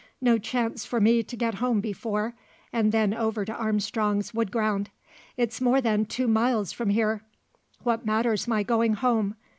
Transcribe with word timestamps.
No 0.19 0.39
chance 0.39 0.83
for 0.83 0.99
me 0.99 1.21
to 1.21 1.35
get 1.37 1.53
home 1.61 1.79
before, 1.79 2.33
and 2.73 2.91
then 2.91 3.13
over 3.13 3.45
to 3.45 3.53
Armstrong's 3.53 4.33
wood 4.33 4.51
ground. 4.51 4.89
It's 5.37 5.61
more 5.61 5.79
than 5.79 6.05
two 6.05 6.27
miles 6.27 6.71
from 6.71 6.89
here. 6.89 7.21
What 7.83 8.03
matters 8.03 8.47
my 8.47 8.63
going 8.63 8.95
home? 8.95 9.35